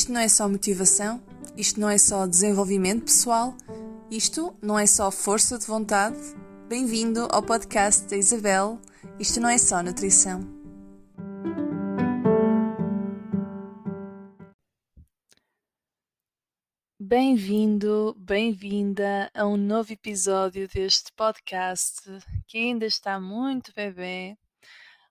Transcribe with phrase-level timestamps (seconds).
[0.00, 1.22] Isto não é só motivação,
[1.58, 3.54] isto não é só desenvolvimento pessoal,
[4.10, 6.16] isto não é só força de vontade.
[6.66, 8.80] Bem-vindo ao podcast da Isabel.
[9.18, 10.40] Isto não é só nutrição.
[16.98, 22.00] Bem-vindo, bem-vinda a um novo episódio deste podcast
[22.46, 24.34] que ainda está muito bebê.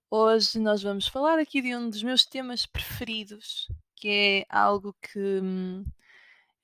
[0.10, 3.68] Hoje nós vamos falar aqui de um dos meus temas preferidos,
[4.00, 5.86] que é algo que hum,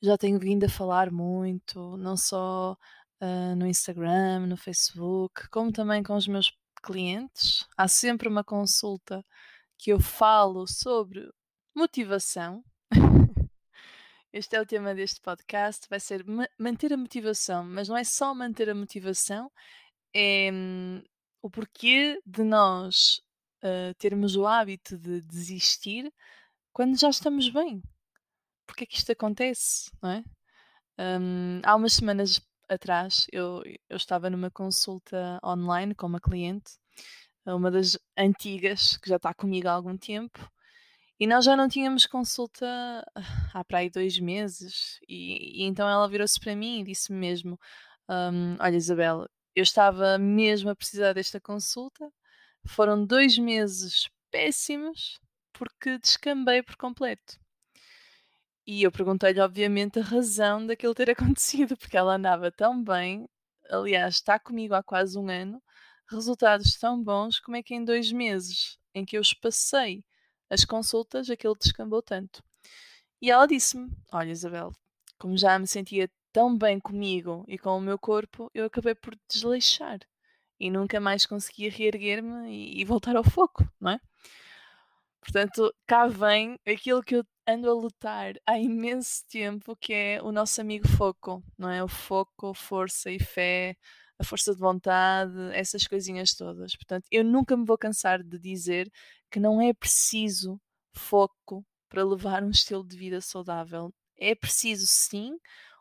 [0.02, 2.78] já tenho vindo a falar muito, não só
[3.22, 7.68] uh, no Instagram, no Facebook, como também com os meus clientes.
[7.78, 9.24] Há sempre uma consulta
[9.78, 11.30] que eu falo sobre
[11.76, 12.64] motivação.
[14.32, 18.04] Este é o tema deste podcast, vai ser ma manter a motivação, mas não é
[18.04, 19.52] só manter a motivação,
[20.14, 21.02] é hum,
[21.42, 23.22] o porquê de nós
[23.64, 26.12] uh, termos o hábito de desistir
[26.76, 27.82] quando já estamos bem.
[28.68, 30.24] Porque é que isto acontece, não é?
[31.00, 36.74] Um, há umas semanas atrás eu, eu estava numa consulta online com uma cliente,
[37.46, 40.52] uma das antigas, que já está comigo há algum tempo,
[41.18, 42.66] e nós já não tínhamos consulta
[43.54, 47.58] há para aí dois meses, e, e então ela virou-se para mim e disse-me mesmo:
[48.10, 52.12] um, Olha, Isabel, eu estava mesmo a precisar desta consulta,
[52.68, 55.20] foram dois meses péssimos
[55.58, 57.40] porque descambei por completo.
[58.68, 63.28] E eu perguntei-lhe, obviamente, a razão daquilo ter acontecido, porque ela andava tão bem,
[63.70, 65.62] aliás, está comigo há quase um ano,
[66.10, 70.04] resultados tão bons, como é que em dois meses em que eu espassei
[70.50, 72.44] as consultas, aquilo descambou tanto.
[73.22, 74.72] E ela disse-me: Olha, Isabel,
[75.18, 79.18] como já me sentia tão bem comigo e com o meu corpo, eu acabei por
[79.28, 80.00] desleixar
[80.60, 84.00] e nunca mais conseguia reerguer-me e, e voltar ao foco, não é?
[85.26, 90.32] Portanto, cá vem aquilo que eu ando a lutar há imenso tempo, que é o
[90.32, 91.84] nosso amigo foco, não é?
[91.84, 93.76] O foco, força e fé,
[94.20, 96.76] a força de vontade, essas coisinhas todas.
[96.76, 98.88] Portanto, eu nunca me vou cansar de dizer
[99.32, 100.62] que não é preciso
[100.94, 103.92] foco para levar um estilo de vida saudável.
[104.18, 105.38] É preciso, sim,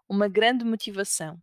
[0.08, 1.38] uma grande motivação.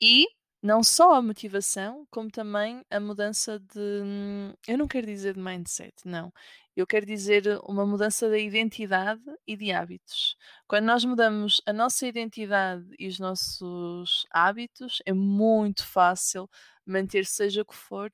[0.00, 0.26] E
[0.62, 3.78] não só a motivação, como também a mudança de.
[4.02, 6.32] Hum, eu não quero dizer de mindset, não.
[6.76, 10.36] Eu quero dizer uma mudança da identidade e de hábitos.
[10.68, 16.48] Quando nós mudamos a nossa identidade e os nossos hábitos, é muito fácil
[16.84, 18.12] manter seja o que for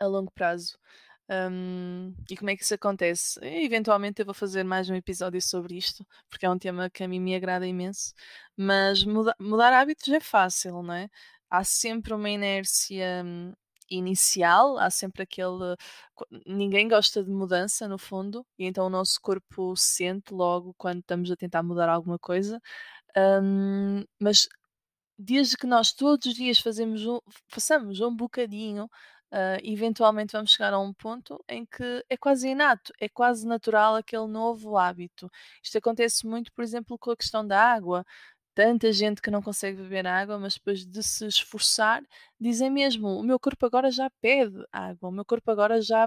[0.00, 0.76] a longo prazo.
[1.30, 3.38] Um, e como é que isso acontece?
[3.42, 7.08] Eventualmente eu vou fazer mais um episódio sobre isto, porque é um tema que a
[7.08, 8.12] mim me agrada imenso.
[8.56, 11.08] Mas muda, mudar hábitos é fácil, não é?
[11.48, 13.52] Há sempre uma inércia hum,
[13.90, 15.76] inicial, há sempre aquele.
[16.46, 21.30] Ninguém gosta de mudança, no fundo, e então o nosso corpo sente logo quando estamos
[21.30, 22.60] a tentar mudar alguma coisa.
[23.16, 24.48] Um, mas
[25.18, 28.84] desde que nós todos os dias fazemos um, façamos um bocadinho,
[29.32, 33.96] uh, eventualmente vamos chegar a um ponto em que é quase inato, é quase natural
[33.96, 35.30] aquele novo hábito.
[35.62, 38.04] Isto acontece muito, por exemplo, com a questão da água
[38.54, 42.02] tanta gente que não consegue beber água, mas depois de se esforçar,
[42.38, 46.06] dizem mesmo: o meu corpo agora já pede água, o meu corpo agora já,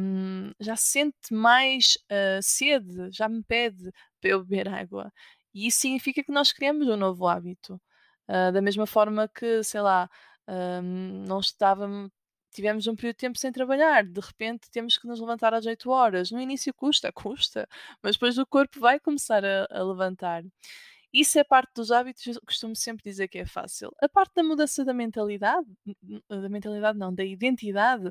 [0.00, 5.12] um, já sente mais uh, sede, já me pede para eu beber água.
[5.54, 7.80] E isso significa que nós criamos um novo hábito.
[8.28, 10.08] Uh, da mesma forma que, sei lá,
[10.48, 12.10] um, não estávamos.
[12.52, 15.88] Tivemos um período de tempo sem trabalhar, de repente temos que nos levantar às 8
[15.90, 16.32] horas.
[16.32, 17.68] No início custa, custa,
[18.02, 20.42] mas depois o corpo vai começar a, a levantar.
[21.12, 23.92] Isso é parte dos hábitos, eu costumo sempre dizer que é fácil.
[24.00, 25.66] A parte da mudança da mentalidade,
[26.28, 28.10] da mentalidade não, da identidade,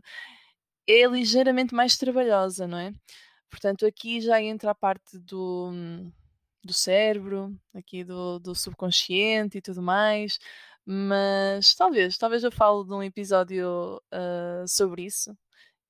[0.88, 2.92] é ligeiramente mais trabalhosa, não é?
[3.50, 5.72] Portanto, aqui já entra a parte do,
[6.64, 10.40] do cérebro, aqui do, do subconsciente e tudo mais,
[10.86, 15.36] mas talvez, talvez eu falo de um episódio uh, sobre isso.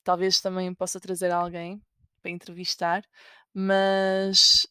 [0.03, 1.81] Talvez também possa trazer alguém
[2.21, 3.03] para entrevistar,
[3.53, 4.67] mas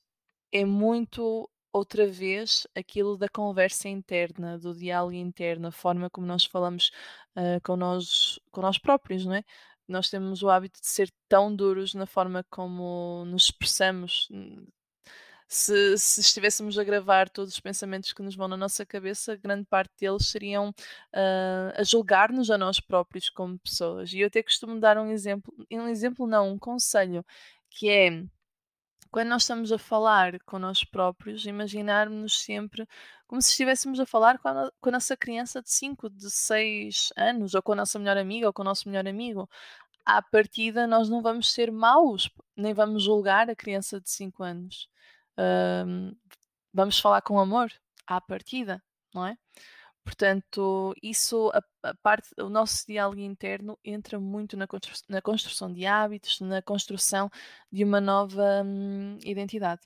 [0.53, 6.45] é muito outra vez aquilo da conversa interna, do diálogo interno, a forma como nós
[6.45, 6.91] falamos
[7.37, 9.45] uh, com, nós, com nós próprios, não é?
[9.89, 14.29] Nós temos o hábito de ser tão duros na forma como nos expressamos.
[15.47, 19.65] Se, se, estivéssemos a gravar todos os pensamentos que nos vão na nossa cabeça, grande
[19.65, 24.13] parte deles seriam uh, a julgar-nos a nós próprios como pessoas.
[24.13, 27.25] E eu até costumo dar um exemplo, um exemplo não, um conselho,
[27.71, 28.25] que é
[29.11, 32.87] quando nós estamos a falar com nós próprios, imaginarmos sempre
[33.27, 37.13] como se estivéssemos a falar com a, com a nossa criança de 5, de 6
[37.17, 39.49] anos, ou com a nossa melhor amiga, ou com o nosso melhor amigo.
[40.05, 44.89] À partida, nós não vamos ser maus nem vamos julgar a criança de 5 anos.
[45.39, 46.13] Um,
[46.75, 47.73] vamos falar com amor
[48.07, 48.83] à partida,
[49.15, 49.39] não é?
[50.09, 55.71] Portanto, isso, a, a parte, o nosso diálogo interno entra muito na, constru na, construção
[55.71, 57.31] de hábitos, na construção
[57.71, 59.83] de uma nova hum, identidade.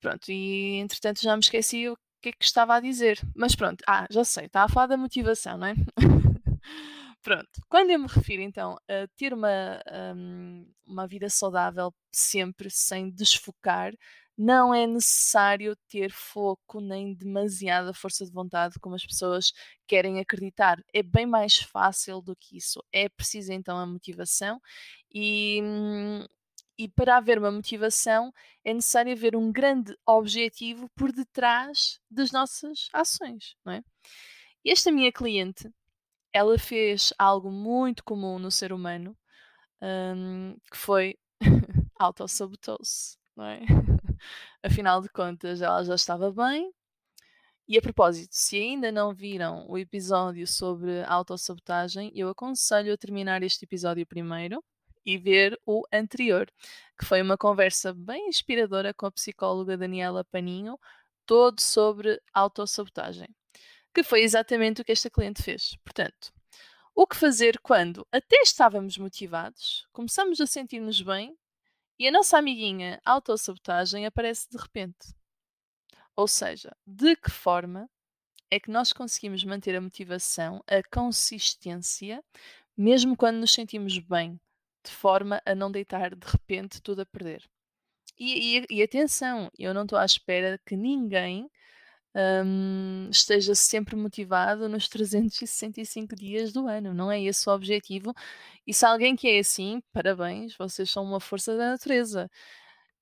[0.00, 3.20] Pronto, e entretanto já me esqueci o que é que estava a dizer.
[3.36, 5.74] Mas pronto, ah, já sei, está a falar da motivação, não é?
[7.26, 9.82] pronto, quando eu me refiro então a ter uma,
[10.14, 13.92] um, uma vida saudável sempre, sem desfocar,
[14.38, 19.52] não é necessário ter foco nem demasiada força de vontade como as pessoas
[19.88, 20.78] querem acreditar.
[20.94, 22.80] É bem mais fácil do que isso.
[22.92, 24.60] É preciso então a motivação
[25.12, 26.24] e, hum,
[26.78, 28.32] e para haver uma motivação
[28.64, 33.82] é necessário haver um grande objetivo por detrás das nossas ações, não é?
[34.64, 35.68] Esta minha cliente,
[36.36, 39.16] ela fez algo muito comum no ser humano,
[39.80, 41.16] um, que foi
[41.98, 43.60] autossabotou-se, não é?
[44.62, 46.70] Afinal de contas, ela já estava bem.
[47.66, 53.42] E a propósito, se ainda não viram o episódio sobre autossabotagem, eu aconselho a terminar
[53.42, 54.62] este episódio primeiro
[55.06, 56.52] e ver o anterior,
[56.98, 60.78] que foi uma conversa bem inspiradora com a psicóloga Daniela Paninho,
[61.24, 63.34] todo sobre autossabotagem,
[63.96, 65.74] que foi exatamente o que esta cliente fez.
[65.82, 66.30] Portanto,
[66.94, 71.34] o que fazer quando até estávamos motivados, começamos a sentir-nos bem
[71.98, 75.14] e a nossa amiguinha autossabotagem aparece de repente?
[76.14, 77.88] Ou seja, de que forma
[78.50, 82.22] é que nós conseguimos manter a motivação, a consistência,
[82.76, 84.38] mesmo quando nos sentimos bem,
[84.84, 87.48] de forma a não deitar de repente tudo a perder.
[88.18, 91.50] E, e, e atenção, eu não estou à espera que ninguém
[92.16, 96.94] um, esteja sempre motivado nos 365 dias do ano.
[96.94, 98.14] Não é esse o objetivo.
[98.66, 102.30] E se alguém que é assim, parabéns, vocês são uma força da natureza.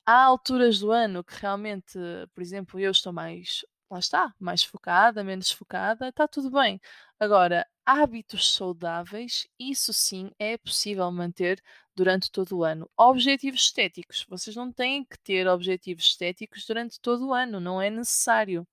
[0.07, 1.99] Há alturas do ano que realmente,
[2.35, 6.81] por exemplo, eu estou mais, lá está, mais focada, menos focada, está tudo bem.
[7.19, 11.63] Agora, hábitos saudáveis, isso sim é possível manter
[11.95, 12.91] durante todo o ano.
[12.99, 17.91] Objetivos estéticos, vocês não têm que ter objetivos estéticos durante todo o ano, não é
[17.91, 18.67] necessário.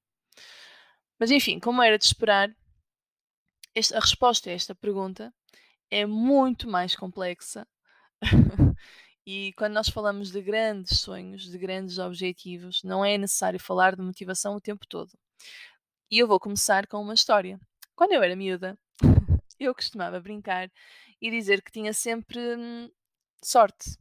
[1.19, 2.49] Mas enfim, como era de esperar,
[3.93, 5.33] a resposta a esta pergunta
[5.89, 7.67] é muito mais complexa.
[9.25, 14.01] e quando nós falamos de grandes sonhos, de grandes objetivos, não é necessário falar de
[14.01, 15.11] motivação o tempo todo.
[16.09, 17.59] E eu vou começar com uma história.
[17.95, 18.77] Quando eu era miúda,
[19.59, 20.71] eu costumava brincar
[21.21, 22.89] e dizer que tinha sempre hum,
[23.43, 23.97] sorte.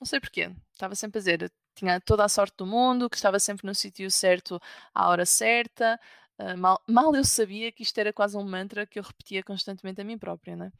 [0.00, 0.50] Não sei porquê.
[0.72, 4.10] Estava sempre a dizer, tinha toda a sorte do mundo, que estava sempre no sítio
[4.10, 4.60] certo
[4.94, 5.98] à hora certa.
[6.38, 10.00] Uh, mal, mal, eu sabia que isto era quase um mantra que eu repetia constantemente
[10.00, 10.72] a mim própria, né?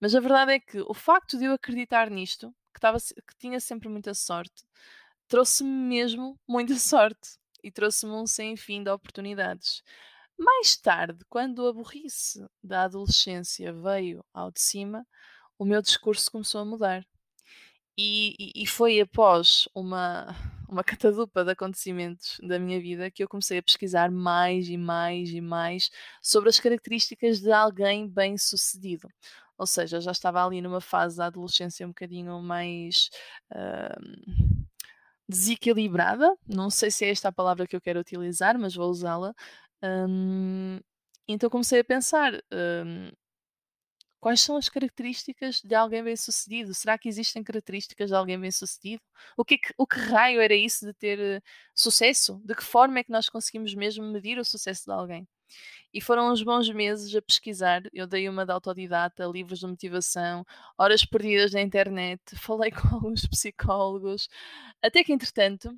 [0.00, 3.60] Mas a verdade é que o facto de eu acreditar nisto, que, tava, que tinha
[3.60, 4.64] sempre muita sorte,
[5.28, 9.82] trouxe-me mesmo muita sorte e trouxe-me um sem fim de oportunidades.
[10.38, 15.06] Mais tarde, quando a burrice da adolescência veio ao de cima,
[15.58, 17.06] o meu discurso começou a mudar.
[17.98, 20.26] E, e, foi após uma,
[20.68, 25.30] uma catadupa de acontecimentos da minha vida que eu comecei a pesquisar mais e mais
[25.30, 25.90] e mais
[26.20, 29.08] sobre as características de alguém bem-sucedido.
[29.56, 33.08] Ou seja, já estava ali numa fase da adolescência um bocadinho mais
[33.52, 34.66] uh,
[35.26, 36.36] desequilibrada.
[36.46, 39.34] Não sei se é esta a palavra que eu quero utilizar, mas vou usá-la.
[39.82, 40.78] Um,
[41.26, 43.10] então comecei a pensar: um,
[44.26, 46.74] quais são as características de alguém bem-sucedido?
[46.74, 49.00] Será que existem características de alguém bem-sucedido?
[49.36, 51.42] O que, o que raio era isso de ter uh,
[51.72, 52.42] sucesso?
[52.44, 55.28] De que forma é que nós conseguimos mesmo medir o sucesso de alguém?
[55.94, 57.82] E foram uns bons meses a pesquisar.
[57.92, 60.44] Eu dei uma de autodidata, livros de motivação,
[60.76, 64.28] horas perdidas na internet, falei com alguns psicólogos,
[64.82, 65.72] até que, entretanto,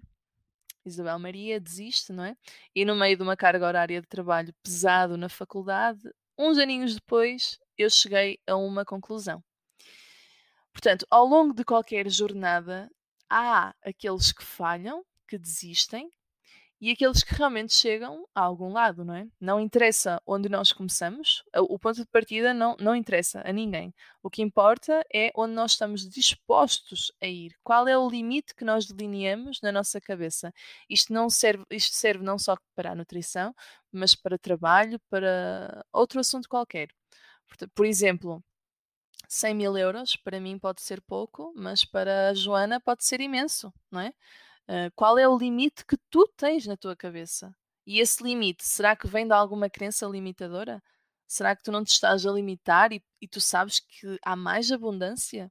[0.86, 2.34] Isabel Maria desiste, não é?
[2.74, 6.00] E no meio de uma carga horária de trabalho pesado na faculdade,
[6.38, 9.42] uns aninhos depois, eu cheguei a uma conclusão.
[10.72, 12.90] Portanto, ao longo de qualquer jornada,
[13.30, 16.10] há aqueles que falham, que desistem,
[16.80, 19.26] e aqueles que realmente chegam a algum lado, não é?
[19.40, 23.92] Não interessa onde nós começamos, o ponto de partida não, não interessa a ninguém.
[24.22, 27.56] O que importa é onde nós estamos dispostos a ir.
[27.64, 30.54] Qual é o limite que nós delineamos na nossa cabeça?
[30.88, 33.52] Isto, não serve, isto serve não só para a nutrição,
[33.90, 36.90] mas para trabalho, para outro assunto qualquer.
[37.74, 38.42] Por exemplo,
[39.28, 43.72] 100 mil euros para mim pode ser pouco, mas para a Joana pode ser imenso,
[43.90, 44.12] não é?
[44.68, 47.54] Uh, qual é o limite que tu tens na tua cabeça?
[47.86, 50.82] E esse limite, será que vem de alguma crença limitadora?
[51.26, 54.70] Será que tu não te estás a limitar e, e tu sabes que há mais
[54.70, 55.50] abundância?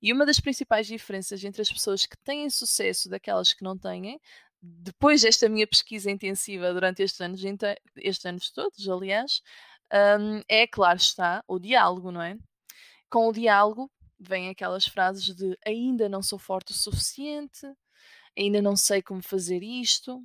[0.00, 4.20] E uma das principais diferenças entre as pessoas que têm sucesso daquelas que não têm,
[4.62, 7.40] depois desta minha pesquisa intensiva durante estes anos,
[7.96, 9.42] estes anos todos, aliás,
[9.92, 12.36] um, é, claro está, o diálogo, não é?
[13.10, 17.66] Com o diálogo vêm aquelas frases de ainda não sou forte o suficiente,
[18.36, 20.22] ainda não sei como fazer isto,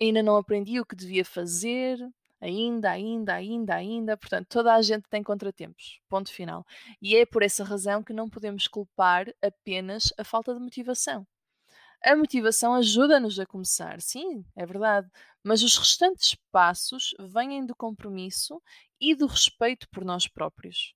[0.00, 1.98] ainda não aprendi o que devia fazer,
[2.40, 4.16] ainda, ainda, ainda, ainda.
[4.16, 6.00] Portanto, toda a gente tem contratempos.
[6.08, 6.64] Ponto final.
[7.00, 11.26] E é por essa razão que não podemos culpar apenas a falta de motivação.
[12.02, 15.10] A motivação ajuda-nos a começar, sim, é verdade,
[15.42, 18.62] mas os restantes passos vêm do compromisso
[19.00, 20.94] e do respeito por nós próprios.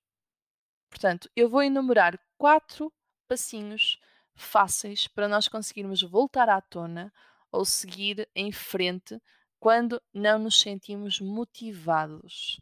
[0.89, 2.93] Portanto, eu vou enumerar quatro
[3.27, 3.97] passinhos
[4.35, 7.13] fáceis para nós conseguirmos voltar à tona
[7.51, 9.21] ou seguir em frente
[9.59, 12.59] quando não nos sentimos motivados.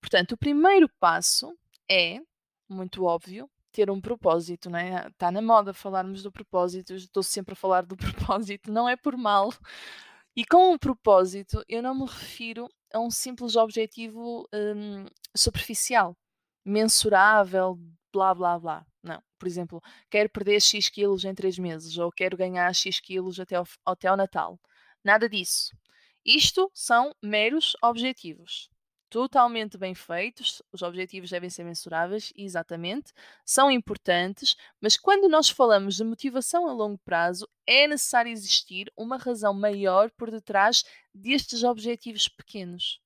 [0.00, 1.56] Portanto, o primeiro passo
[1.88, 2.20] é,
[2.68, 5.06] muito óbvio, ter um propósito, não é?
[5.08, 7.94] Está na moda falarmos do propósito, estou sempre a falar do
[8.32, 9.52] propósito, não é por mal.
[10.34, 15.04] E com o propósito, eu não me refiro a um simples objetivo hum,
[15.36, 16.16] superficial,
[16.64, 17.78] mensurável,
[18.12, 18.86] blá blá blá.
[19.02, 19.22] Não.
[19.38, 23.56] Por exemplo, quero perder X quilos em 3 meses ou quero ganhar X quilos até
[23.56, 24.58] ao, até ao Natal.
[25.04, 25.76] Nada disso.
[26.24, 28.70] Isto são meros objetivos.
[29.08, 33.12] Totalmente bem feitos, os objetivos devem ser mensuráveis, exatamente,
[33.44, 39.16] são importantes, mas quando nós falamos de motivação a longo prazo, é necessário existir uma
[39.16, 40.84] razão maior por detrás
[41.14, 43.00] destes objetivos pequenos.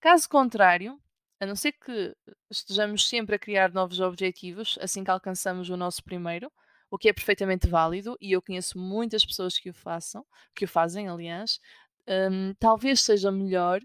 [0.00, 1.00] Caso contrário,
[1.38, 2.16] a não ser que
[2.50, 6.50] estejamos sempre a criar novos objetivos assim que alcançamos o nosso primeiro,
[6.90, 10.68] o que é perfeitamente válido, e eu conheço muitas pessoas que o façam, que o
[10.68, 11.60] fazem, aliás,
[12.08, 13.80] um, talvez seja melhor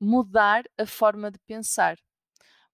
[0.00, 1.96] mudar a forma de pensar.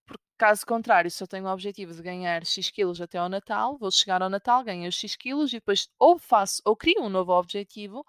[0.06, 3.78] Porque, caso contrário, se eu tenho o objetivo de ganhar X quilos até ao Natal,
[3.78, 7.08] vou chegar ao Natal, ganho os X quilos e depois ou faço ou crio um
[7.08, 8.04] novo objetivo,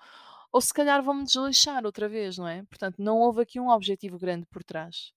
[0.51, 2.63] ou se calhar vou-me desleixar outra vez, não é?
[2.63, 5.13] Portanto, não houve aqui um objetivo grande por trás.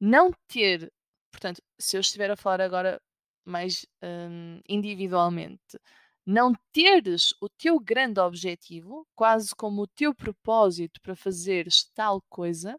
[0.00, 0.92] Não ter,
[1.30, 3.00] portanto, se eu estiver a falar agora
[3.44, 5.78] mais um, individualmente,
[6.24, 12.78] não teres o teu grande objetivo, quase como o teu propósito para fazeres tal coisa,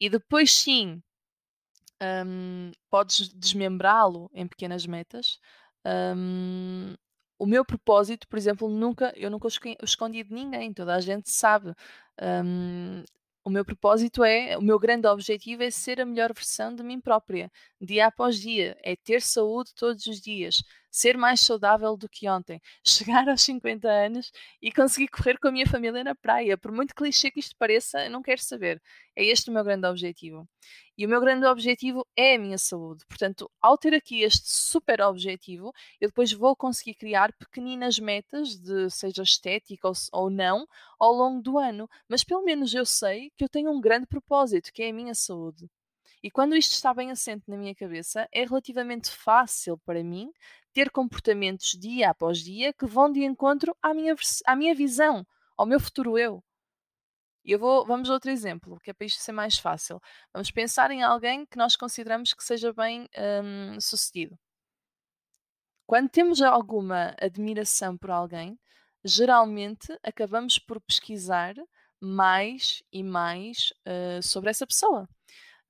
[0.00, 1.02] e depois sim
[2.02, 5.38] um, podes desmembrá-lo em pequenas metas.
[5.86, 6.94] Um,
[7.38, 9.48] o meu propósito, por exemplo, nunca eu nunca
[9.82, 11.74] escondi de ninguém, toda a gente sabe.
[12.20, 13.04] Um,
[13.44, 17.00] o meu propósito é, o meu grande objetivo é ser a melhor versão de mim
[17.00, 22.28] própria, dia após dia, é ter saúde todos os dias, ser mais saudável do que
[22.28, 26.58] ontem, chegar aos 50 anos e conseguir correr com a minha família na praia.
[26.58, 28.80] Por muito clichê que isto pareça, eu não quero saber.
[29.16, 30.48] É este o meu grande objetivo.
[30.96, 33.04] E o meu grande objetivo é a minha saúde.
[33.08, 38.90] Portanto, ao ter aqui este super objetivo, eu depois vou conseguir criar pequeninas metas, de
[38.90, 40.66] seja estética ou, ou não,
[40.98, 41.88] ao longo do ano.
[42.08, 45.14] Mas pelo menos eu sei que eu tenho um grande propósito, que é a minha
[45.14, 45.68] saúde.
[46.22, 50.30] E quando isto está bem assente na minha cabeça, é relativamente fácil para mim
[50.72, 54.14] ter comportamentos dia após dia que vão de encontro à minha,
[54.46, 56.42] à minha visão, ao meu futuro eu.
[57.44, 60.00] E eu vou, vamos a outro exemplo, que é para isto ser mais fácil.
[60.32, 63.08] Vamos pensar em alguém que nós consideramos que seja bem
[63.42, 64.38] hum, sucedido.
[65.86, 68.58] Quando temos alguma admiração por alguém,
[69.04, 71.54] geralmente acabamos por pesquisar
[72.00, 75.08] mais e mais uh, sobre essa pessoa.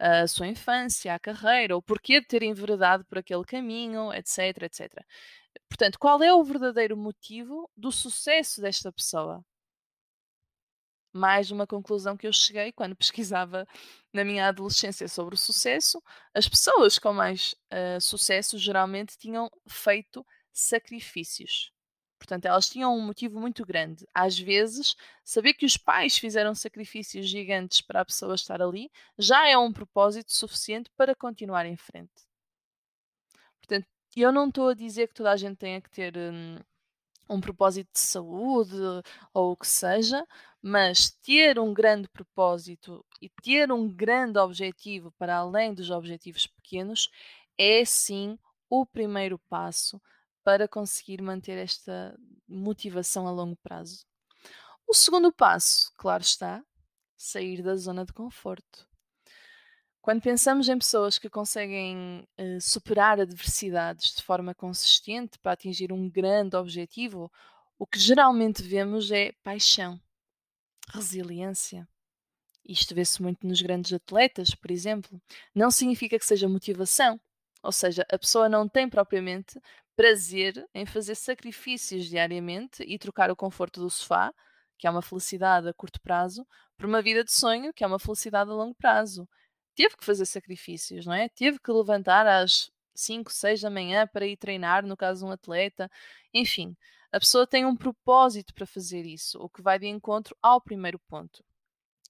[0.00, 5.04] A sua infância, a carreira, o porquê de ter enveredado por aquele caminho, etc, etc.
[5.68, 9.44] Portanto, qual é o verdadeiro motivo do sucesso desta pessoa?
[11.12, 13.66] mais uma conclusão que eu cheguei quando pesquisava
[14.12, 16.02] na minha adolescência sobre o sucesso.
[16.34, 21.72] As pessoas com mais uh, sucesso geralmente tinham feito sacrifícios.
[22.20, 24.06] Portanto, elas tinham um motivo muito grande.
[24.14, 29.48] Às vezes, saber que os pais fizeram sacrifícios gigantes para a pessoa estar ali já
[29.48, 32.12] é um propósito suficiente para continuar em frente.
[33.58, 36.58] Portanto, eu não estou a dizer que toda a gente tenha que ter hum,
[37.26, 38.76] um propósito de saúde
[39.32, 40.22] ou o que seja,
[40.60, 47.08] mas ter um grande propósito e ter um grande objetivo para além dos objetivos pequenos
[47.56, 49.98] é sim o primeiro passo
[50.42, 52.18] para conseguir manter esta
[52.48, 54.04] motivação a longo prazo.
[54.86, 56.64] O segundo passo, claro está,
[57.16, 58.88] sair da zona de conforto.
[60.00, 66.08] Quando pensamos em pessoas que conseguem uh, superar adversidades de forma consistente para atingir um
[66.08, 67.30] grande objetivo,
[67.78, 70.00] o que geralmente vemos é paixão,
[70.88, 71.86] resiliência.
[72.64, 75.20] Isto vê-se muito nos grandes atletas, por exemplo.
[75.54, 77.20] Não significa que seja motivação,
[77.62, 79.60] ou seja, a pessoa não tem propriamente
[80.00, 84.32] prazer em fazer sacrifícios diariamente e trocar o conforto do sofá,
[84.78, 87.98] que é uma felicidade a curto prazo, por uma vida de sonho, que é uma
[87.98, 89.28] felicidade a longo prazo.
[89.74, 91.28] Teve que fazer sacrifícios, não é?
[91.28, 95.90] Teve que levantar às 5, 6 da manhã para ir treinar, no caso um atleta.
[96.32, 96.74] Enfim,
[97.12, 100.98] a pessoa tem um propósito para fazer isso, o que vai de encontro ao primeiro
[100.98, 101.44] ponto.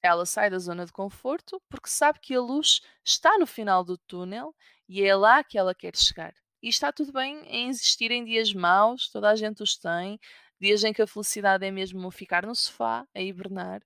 [0.00, 3.98] Ela sai da zona de conforto porque sabe que a luz está no final do
[3.98, 4.54] túnel
[4.88, 6.39] e é lá que ela quer chegar.
[6.62, 10.18] E está tudo bem em existir em dias maus, toda a gente os tem,
[10.60, 13.82] dias em que a felicidade é mesmo ficar no sofá, a hibernar.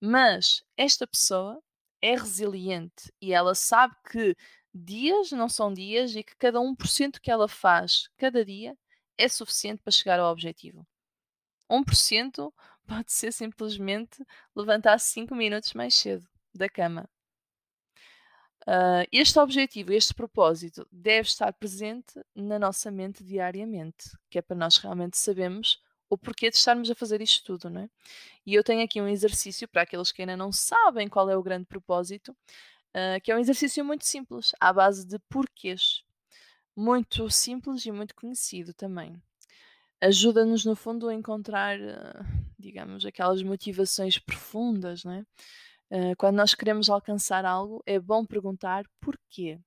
[0.00, 1.62] Mas esta pessoa
[2.02, 4.36] é resiliente e ela sabe que
[4.74, 8.76] dias não são dias e que cada 1% que ela faz cada dia
[9.16, 10.86] é suficiente para chegar ao objetivo.
[11.70, 12.52] 1%
[12.86, 17.08] pode ser simplesmente levantar 5 minutos mais cedo da cama.
[18.66, 24.56] Uh, este objetivo, este propósito, deve estar presente na nossa mente diariamente, que é para
[24.56, 25.80] nós realmente sabermos
[26.10, 27.90] o porquê de estarmos a fazer isto tudo, não é?
[28.44, 31.42] E eu tenho aqui um exercício para aqueles que ainda não sabem qual é o
[31.42, 36.02] grande propósito, uh, que é um exercício muito simples, à base de porquês.
[36.76, 39.16] Muito simples e muito conhecido também.
[40.00, 42.24] Ajuda-nos, no fundo, a encontrar, uh,
[42.58, 45.24] digamos, aquelas motivações profundas, não é?
[45.90, 49.60] Uh, quando nós queremos alcançar algo, é bom perguntar porquê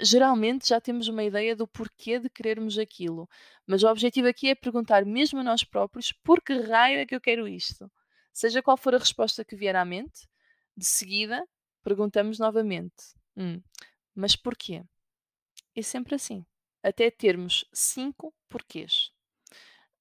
[0.00, 3.28] geralmente já temos uma ideia do porquê de querermos aquilo,
[3.66, 7.14] mas o objetivo aqui é perguntar mesmo a nós próprios por que raio é que
[7.14, 7.90] eu quero isto.
[8.32, 10.28] Seja qual for a resposta que vier à mente,
[10.76, 11.46] de seguida
[11.82, 13.60] perguntamos novamente: hum,
[14.14, 14.82] mas porquê?
[15.74, 16.44] É sempre assim,
[16.82, 19.12] até termos cinco porquês.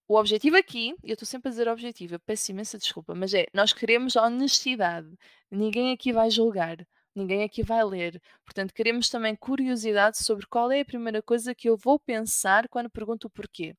[0.07, 3.47] O objetivo aqui, eu estou sempre a dizer objetivo, eu peço imensa desculpa, mas é,
[3.53, 5.09] nós queremos honestidade.
[5.49, 6.85] Ninguém aqui vai julgar
[7.15, 8.21] ninguém aqui vai ler.
[8.43, 12.89] Portanto, queremos também curiosidade sobre qual é a primeira coisa que eu vou pensar quando
[12.89, 13.75] pergunto o porquê.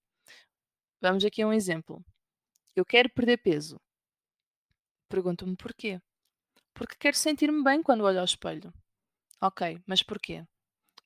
[1.00, 2.02] Vamos aqui a um exemplo.
[2.74, 3.78] Eu quero perder peso.
[5.08, 6.00] Pergunto-me porquê.
[6.74, 8.72] Porque quero sentir-me bem quando olho ao espelho.
[9.40, 10.44] Ok, mas porquê?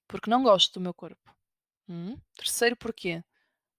[0.06, 1.34] Porque não gosto do meu corpo.
[1.88, 2.16] Hum?
[2.36, 3.22] Terceiro porquê?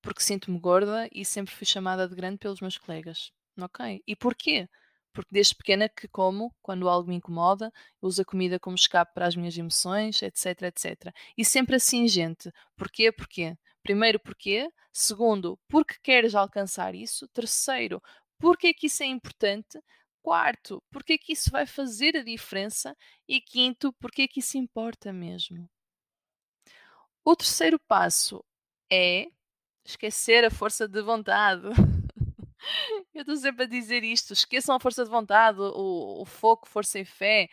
[0.01, 3.31] Porque sinto-me gorda e sempre fui chamada de grande pelos meus colegas.
[3.59, 4.01] Ok.
[4.07, 4.67] E porquê?
[5.13, 9.27] porque desde pequena que como, quando algo me incomoda, uso a comida como escape para
[9.27, 11.13] as minhas emoções, etc, etc.
[11.37, 12.51] E sempre assim, gente.
[12.75, 13.11] Porquê?
[13.11, 13.57] Porquê?
[13.83, 14.69] Primeiro, porquê?
[14.93, 17.27] Segundo, porque queres alcançar isso?
[17.29, 18.01] Terceiro,
[18.39, 19.79] porque é que isso é importante?
[20.21, 22.95] Quarto, porque é que isso vai fazer a diferença?
[23.27, 25.69] E quinto, porque é que isso importa mesmo?
[27.23, 28.43] O terceiro passo
[28.91, 29.27] é
[29.85, 31.67] esquecer a força de vontade.
[33.13, 34.33] Eu estou sempre a dizer isto.
[34.33, 37.49] Esqueçam a força de vontade, o, o foco, força e fé.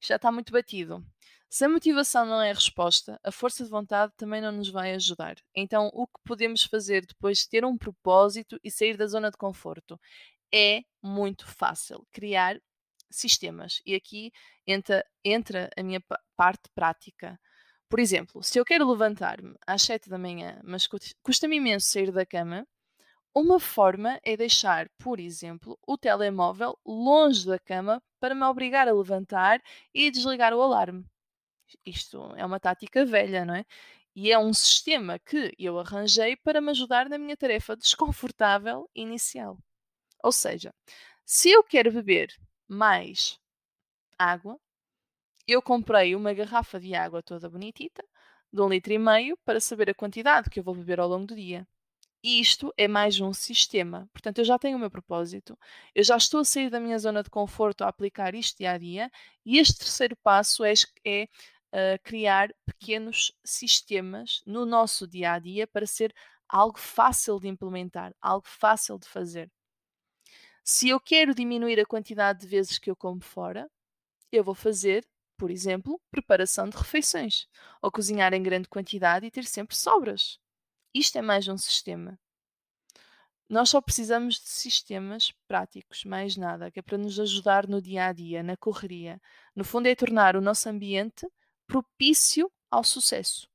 [0.00, 1.04] Já está muito batido.
[1.50, 4.94] Se a motivação não é a resposta, a força de vontade também não nos vai
[4.94, 5.36] ajudar.
[5.54, 9.38] Então, o que podemos fazer depois de ter um propósito e sair da zona de
[9.38, 9.98] conforto?
[10.52, 12.60] É muito fácil criar
[13.10, 13.80] sistemas.
[13.86, 14.30] E aqui
[14.66, 16.02] entra, entra a minha
[16.36, 17.40] parte prática.
[17.88, 20.86] Por exemplo, se eu quero levantar-me às 7 da manhã, mas
[21.22, 22.66] custa-me imenso sair da cama,
[23.34, 28.92] uma forma é deixar, por exemplo, o telemóvel longe da cama para me obrigar a
[28.92, 29.62] levantar
[29.94, 31.04] e desligar o alarme.
[31.84, 33.64] Isto é uma tática velha, não é?
[34.14, 39.56] E é um sistema que eu arranjei para me ajudar na minha tarefa desconfortável inicial.
[40.22, 40.74] Ou seja,
[41.24, 42.34] se eu quero beber
[42.66, 43.38] mais
[44.18, 44.58] água,
[45.48, 48.04] eu comprei uma garrafa de água toda bonitita,
[48.52, 51.26] de um litro e meio, para saber a quantidade que eu vou beber ao longo
[51.26, 51.66] do dia.
[52.22, 54.08] E isto é mais um sistema.
[54.12, 55.58] Portanto, eu já tenho o meu propósito,
[55.94, 58.78] eu já estou a sair da minha zona de conforto a aplicar isto dia a
[58.78, 59.10] dia,
[59.46, 65.66] e este terceiro passo é, é uh, criar pequenos sistemas no nosso dia a dia
[65.66, 66.12] para ser
[66.46, 69.50] algo fácil de implementar, algo fácil de fazer.
[70.62, 73.70] Se eu quero diminuir a quantidade de vezes que eu como fora,
[74.30, 75.06] eu vou fazer,
[75.38, 77.46] por exemplo, preparação de refeições,
[77.80, 80.38] ou cozinhar em grande quantidade e ter sempre sobras.
[80.92, 82.18] Isto é mais um sistema.
[83.48, 88.06] Nós só precisamos de sistemas práticos, mais nada, que é para nos ajudar no dia
[88.06, 89.18] a dia, na correria.
[89.56, 91.26] No fundo, é tornar o nosso ambiente
[91.66, 93.48] propício ao sucesso.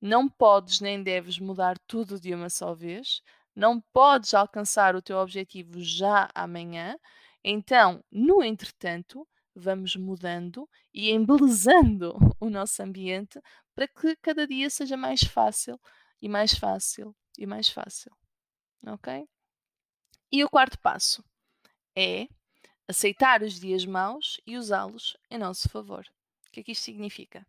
[0.00, 3.22] Não podes nem deves mudar tudo de uma só vez,
[3.54, 6.98] não podes alcançar o teu objetivo já amanhã.
[7.42, 9.26] Então, no entretanto,
[9.56, 13.40] vamos mudando e embelezando o nosso ambiente
[13.74, 15.80] para que cada dia seja mais fácil
[16.20, 18.12] e mais fácil e mais fácil.
[18.86, 19.26] Ok?
[20.30, 21.24] E o quarto passo
[21.96, 22.28] é
[22.86, 26.04] aceitar os dias maus e usá-los em nosso favor.
[26.48, 27.46] O que é que isto significa?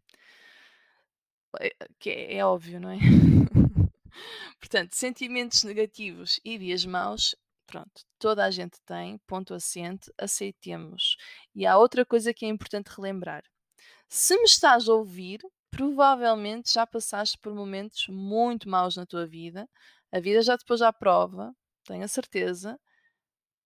[1.59, 2.97] É, que é, é óbvio, não é?
[4.59, 7.35] Portanto, sentimentos negativos e dias maus,
[7.67, 11.17] pronto, toda a gente tem, ponto assente, aceitemos.
[11.53, 13.43] E há outra coisa que é importante relembrar.
[14.09, 19.69] Se me estás a ouvir, provavelmente já passaste por momentos muito maus na tua vida,
[20.11, 21.53] a vida já te pôs à prova,
[21.83, 22.79] tenho a certeza,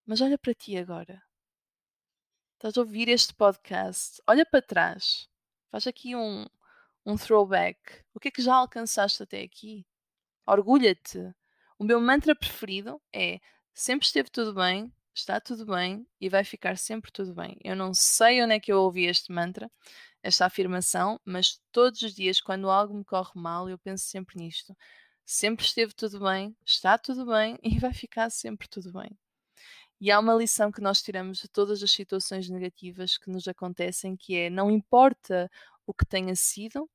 [0.06, 1.22] mas olha para ti agora.
[2.56, 5.30] Estás a ouvir este podcast, olha para trás,
[5.72, 6.46] faz aqui um,
[7.06, 7.80] um throwback.
[8.14, 9.86] O que é que já alcançaste até aqui?
[10.46, 11.34] Orgulha-te.
[11.78, 13.40] O meu mantra preferido é
[13.74, 17.58] sempre esteve tudo bem, está tudo bem e vai ficar sempre tudo bem.
[17.64, 19.70] Eu não sei onde é que eu ouvi este mantra,
[20.24, 24.76] esta afirmação, mas todos os dias, quando algo me corre mal, eu penso sempre nisto.
[25.26, 29.10] Sempre esteve tudo bem, está tudo bem e vai ficar sempre tudo bem.
[30.00, 34.18] E há uma lição que nós tiramos de todas as situações negativas que nos acontecem,
[34.18, 35.50] que é não importa
[35.86, 36.90] o que tenha sido,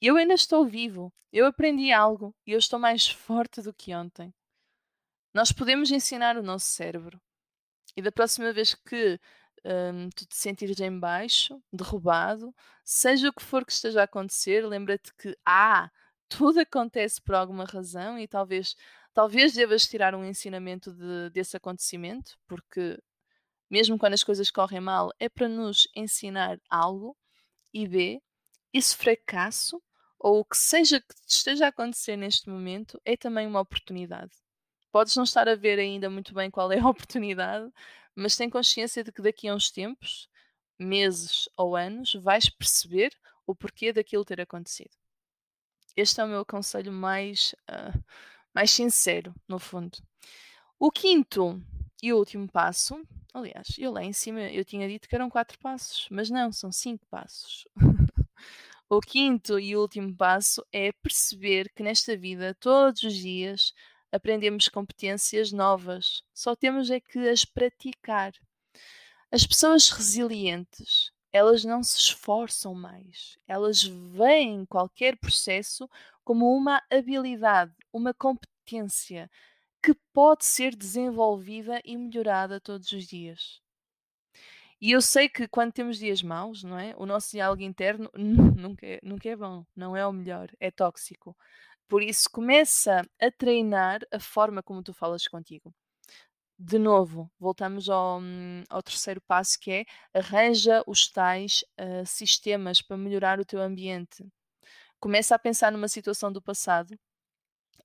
[0.00, 4.32] eu ainda estou vivo, eu aprendi algo e eu estou mais forte do que ontem.
[5.38, 7.20] Nós podemos ensinar o nosso cérebro.
[7.96, 9.20] E da próxima vez que
[9.64, 12.52] hum, tu te sentires em baixo, derrubado,
[12.84, 15.92] seja o que for que esteja a acontecer, lembra-te que ah,
[16.28, 18.74] tudo acontece por alguma razão e talvez
[19.14, 23.00] talvez devas tirar um ensinamento de, desse acontecimento, porque
[23.70, 27.16] mesmo quando as coisas correm mal, é para nos ensinar algo.
[27.72, 28.20] E B,
[28.72, 29.80] esse fracasso
[30.18, 34.32] ou o que seja que esteja a acontecer neste momento é também uma oportunidade.
[34.90, 37.70] Podes não estar a ver ainda muito bem qual é a oportunidade,
[38.14, 40.28] mas tem consciência de que daqui a uns tempos,
[40.78, 43.12] meses ou anos, vais perceber
[43.46, 44.90] o porquê daquilo ter acontecido.
[45.96, 48.04] Este é o meu conselho mais, uh,
[48.54, 49.98] mais sincero, no fundo.
[50.78, 51.60] O quinto
[52.02, 53.02] e último passo,
[53.34, 56.70] aliás, eu lá em cima eu tinha dito que eram quatro passos, mas não, são
[56.70, 57.66] cinco passos.
[58.90, 63.74] O quinto e último passo é perceber que nesta vida, todos os dias,
[64.12, 66.22] aprendemos competências novas.
[66.32, 68.32] Só temos é que as praticar.
[69.30, 73.38] As pessoas resilientes, elas não se esforçam mais.
[73.46, 75.88] Elas veem qualquer processo
[76.24, 79.30] como uma habilidade, uma competência
[79.82, 83.60] que pode ser desenvolvida e melhorada todos os dias.
[84.80, 86.94] E eu sei que quando temos dias maus, não é?
[86.96, 91.36] O nosso diálogo interno nunca é, nunca é bom, não é o melhor, é tóxico.
[91.88, 95.74] Por isso, começa a treinar a forma como tu falas contigo.
[96.58, 102.82] De novo, voltamos ao, hum, ao terceiro passo que é arranja os tais uh, sistemas
[102.82, 104.26] para melhorar o teu ambiente.
[105.00, 106.98] Começa a pensar numa situação do passado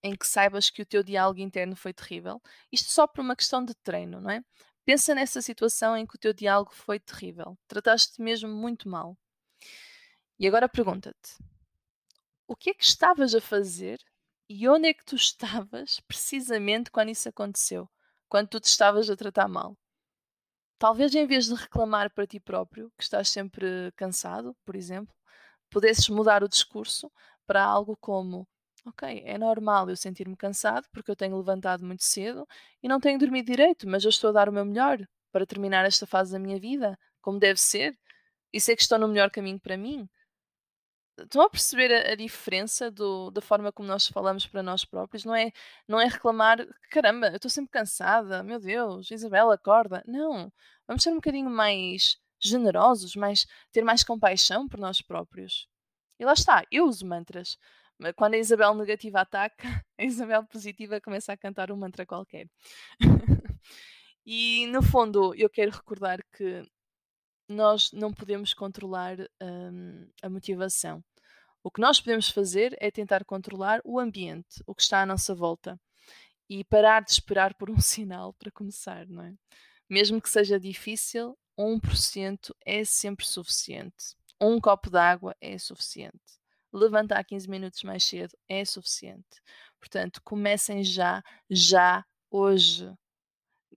[0.03, 2.41] em que saibas que o teu diálogo interno foi terrível.
[2.71, 4.41] Isto só por uma questão de treino, não é?
[4.85, 7.57] Pensa nessa situação em que o teu diálogo foi terrível.
[7.67, 9.17] Trataste-te mesmo muito mal.
[10.39, 11.37] E agora pergunta-te:
[12.47, 13.99] o que é que estavas a fazer
[14.49, 17.89] e onde é que tu estavas precisamente quando isso aconteceu?
[18.29, 19.77] Quando tu te estavas a tratar mal?
[20.79, 25.15] Talvez em vez de reclamar para ti próprio, que estás sempre cansado, por exemplo,
[25.69, 27.11] pudesses mudar o discurso
[27.47, 28.47] para algo como:
[28.85, 32.45] Ok, é normal eu sentir-me cansado porque eu tenho levantado muito cedo
[32.81, 34.99] e não tenho dormido direito, mas eu estou a dar o meu melhor
[35.31, 37.97] para terminar esta fase da minha vida, como deve ser,
[38.51, 40.07] e sei que estou no melhor caminho para mim.
[41.17, 45.25] Estão a perceber a, a diferença do, da forma como nós falamos para nós próprios?
[45.25, 45.51] Não é,
[45.87, 50.03] não é reclamar, caramba, eu estou sempre cansada, meu Deus, Isabela, acorda.
[50.07, 50.51] Não,
[50.87, 55.67] vamos ser um bocadinho mais generosos, mais, ter mais compaixão por nós próprios.
[56.19, 57.57] E lá está, eu uso mantras.
[58.15, 59.63] Quando a Isabel negativa ataca,
[59.97, 62.47] a Isabel positiva começa a cantar um mantra qualquer.
[64.25, 66.65] e no fundo, eu quero recordar que
[67.47, 71.03] nós não podemos controlar um, a motivação.
[71.63, 75.33] O que nós podemos fazer é tentar controlar o ambiente, o que está à nossa
[75.33, 75.79] volta,
[76.49, 79.33] e parar de esperar por um sinal para começar, não é?
[79.89, 84.15] Mesmo que seja difícil, 1% é sempre suficiente.
[84.41, 89.41] Um copo de água é suficiente levantar 15 minutos mais cedo é suficiente.
[89.79, 92.91] Portanto, comecem já, já, hoje.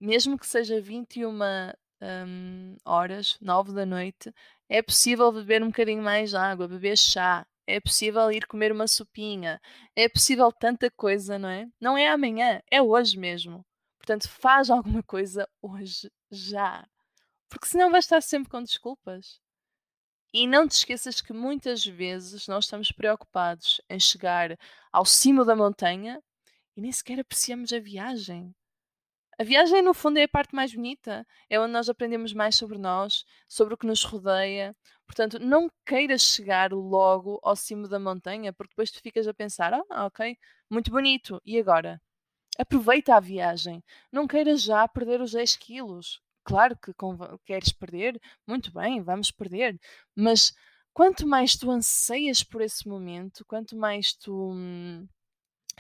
[0.01, 1.33] Mesmo que seja 21
[2.01, 4.33] um, horas, 9 da noite,
[4.69, 8.87] é possível beber um bocadinho mais de água, beber chá, é possível ir comer uma
[8.87, 9.61] sopinha,
[9.95, 11.69] é possível tanta coisa, não é?
[11.81, 13.65] Não é amanhã, é hoje mesmo.
[13.99, 16.87] Portanto, faz alguma coisa hoje, já.
[17.49, 19.41] Porque senão vais estar sempre com desculpas.
[20.33, 24.57] E não te esqueças que muitas vezes nós estamos preocupados em chegar
[24.93, 26.23] ao cimo da montanha
[26.77, 28.55] e nem sequer apreciamos a viagem.
[29.39, 31.27] A viagem, no fundo, é a parte mais bonita.
[31.49, 34.75] É onde nós aprendemos mais sobre nós, sobre o que nos rodeia,
[35.07, 39.73] Portanto, não queiras chegar logo ao cimo da montanha, porque depois tu ficas a pensar:
[39.73, 40.37] ah, ok,
[40.71, 42.01] muito bonito, e agora?
[42.59, 43.83] Aproveita a viagem.
[44.13, 46.21] Não queiras já perder os 10 quilos.
[46.45, 46.93] Claro que
[47.45, 49.81] queres perder, muito bem, vamos perder,
[50.15, 50.55] mas
[50.93, 55.09] quanto mais tu anseias por esse momento, quanto mais tu hum,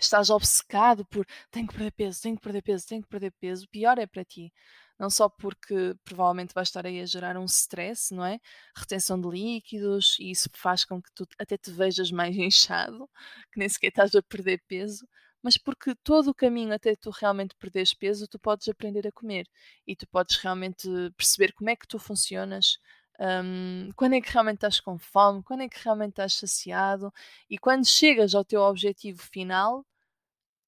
[0.01, 3.69] estás obcecado por tenho que perder peso, tenho que perder peso, tenho que perder peso,
[3.69, 4.53] pior é para ti.
[4.99, 8.39] Não só porque provavelmente vais estar aí a gerar um stress, não é?
[8.75, 13.09] Retenção de líquidos, e isso faz com que tu até te vejas mais inchado,
[13.53, 15.07] que nem sequer estás a perder peso,
[15.43, 19.47] mas porque todo o caminho até tu realmente perderes peso, tu podes aprender a comer
[19.87, 22.79] e tu podes realmente perceber como é que tu funcionas,
[23.19, 27.13] um, quando é que realmente estás com fome, quando é que realmente estás saciado
[27.49, 29.85] e quando chegas ao teu objetivo final,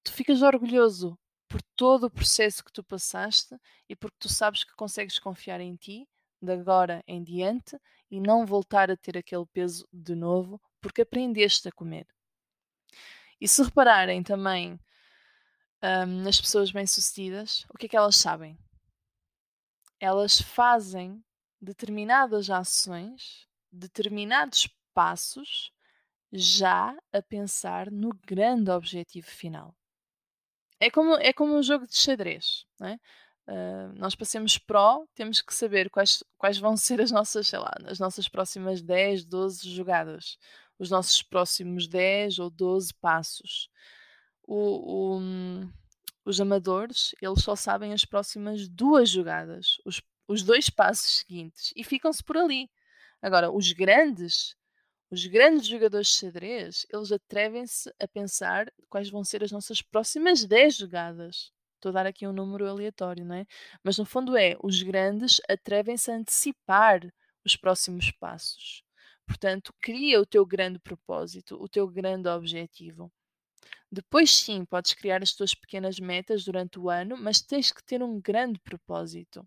[0.02, 3.56] tu ficas orgulhoso por todo o processo que tu passaste
[3.88, 6.08] e porque tu sabes que consegues confiar em ti
[6.40, 7.78] de agora em diante
[8.10, 12.06] e não voltar a ter aquele peso de novo porque aprendeste a comer.
[13.40, 14.78] E se repararem também
[15.82, 18.58] um, nas pessoas bem-sucedidas, o que é que elas sabem?
[20.00, 21.22] Elas fazem
[21.60, 25.72] determinadas ações, determinados passos,
[26.32, 29.74] já a pensar no grande objetivo final.
[30.80, 32.98] É como, é como um jogo de xadrez, não é?
[33.48, 37.72] Uh, nós passemos pró, temos que saber quais, quais vão ser as nossas, sei lá,
[37.86, 40.36] as nossas próximas 10, 12 jogadas,
[40.78, 43.70] os nossos próximos 10 ou 12 passos.
[44.46, 45.20] O, o,
[46.26, 51.82] os amadores, eles só sabem as próximas duas jogadas, os os dois passos seguintes e
[51.82, 52.70] ficam-se por ali.
[53.22, 54.54] Agora, os grandes,
[55.10, 60.44] os grandes jogadores de xadrez, eles atrevem-se a pensar quais vão ser as nossas próximas
[60.44, 61.50] 10 jogadas.
[61.76, 63.46] Estou a dar aqui um número aleatório, não é?
[63.82, 67.00] Mas no fundo é, os grandes atrevem-se a antecipar
[67.44, 68.84] os próximos passos.
[69.26, 73.10] Portanto, cria o teu grande propósito, o teu grande objetivo.
[73.90, 78.02] Depois sim, podes criar as tuas pequenas metas durante o ano, mas tens que ter
[78.02, 79.46] um grande propósito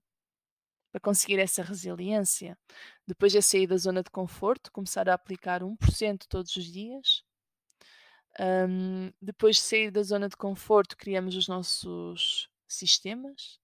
[0.91, 2.57] para conseguir essa resiliência.
[3.07, 7.23] Depois é sair da zona de conforto, começar a aplicar 1% todos os dias.
[8.39, 13.59] Um, depois de sair da zona de conforto, criamos os nossos sistemas.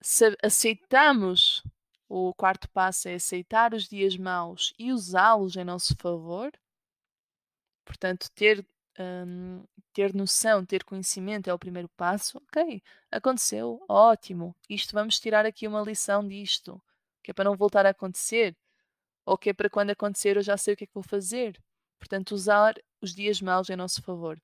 [0.00, 1.62] Se aceitamos,
[2.08, 6.50] o quarto passo é aceitar os dias maus e usá-los em nosso favor.
[7.84, 8.66] Portanto, ter
[8.98, 12.38] um, ter noção, ter conhecimento é o primeiro passo.
[12.38, 14.54] Ok, aconteceu, ótimo.
[14.68, 16.80] Isto vamos tirar aqui uma lição disto,
[17.22, 18.56] que é para não voltar a acontecer,
[19.24, 21.60] ou que é para quando acontecer eu já sei o que é que vou fazer.
[21.98, 24.40] Portanto, usar os dias maus em nosso favor.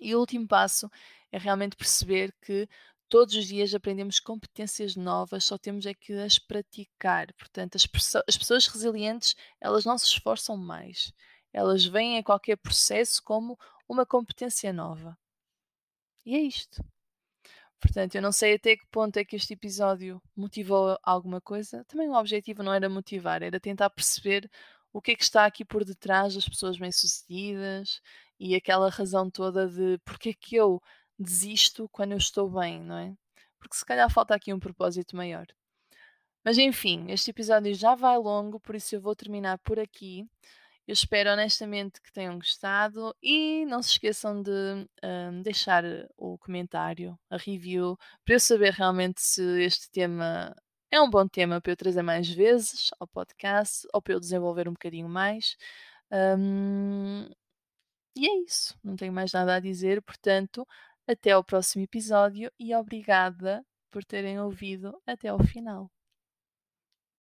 [0.00, 0.90] E o último passo
[1.30, 2.68] é realmente perceber que
[3.08, 7.32] todos os dias aprendemos competências novas, só temos é que as praticar.
[7.34, 7.86] Portanto, as,
[8.28, 11.12] as pessoas resilientes, elas não se esforçam mais
[11.54, 15.16] elas veem a qualquer processo como uma competência nova.
[16.26, 16.84] E é isto.
[17.80, 21.84] Portanto, eu não sei até que ponto é que este episódio motivou alguma coisa.
[21.84, 24.50] Também o objetivo não era motivar, era tentar perceber
[24.92, 28.00] o que é que está aqui por detrás das pessoas bem-sucedidas
[28.40, 30.82] e aquela razão toda de porque é que eu
[31.18, 33.14] desisto quando eu estou bem, não é?
[33.58, 35.46] Porque se calhar falta aqui um propósito maior.
[36.44, 40.28] Mas enfim, este episódio já vai longo, por isso eu vou terminar por aqui.
[40.86, 44.50] Eu espero honestamente que tenham gostado e não se esqueçam de
[45.02, 45.82] um, deixar
[46.16, 50.54] o comentário, a review, para eu saber realmente se este tema
[50.90, 54.68] é um bom tema para eu trazer mais vezes ao podcast ou para eu desenvolver
[54.68, 55.56] um bocadinho mais.
[56.12, 57.28] Um,
[58.16, 60.66] e é isso, não tenho mais nada a dizer, portanto,
[61.06, 65.93] até ao próximo episódio e obrigada por terem ouvido até ao final.